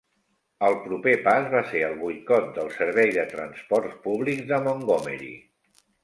[0.67, 5.29] El proper pas va ser el boicot del servei de transports públics de Montgomery.